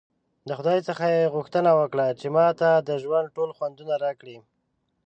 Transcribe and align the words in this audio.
د 0.47 0.49
خدای 0.57 0.79
څخه 0.87 1.03
ېې 1.15 1.31
غوښتنه 1.35 1.71
وکړه 1.79 2.07
چې 2.19 2.27
ماته 2.37 2.69
د 2.87 2.89
ژوند 3.03 3.27
ګرده 3.35 3.55
خوندونه 3.57 3.95
راکړه! 4.03 4.37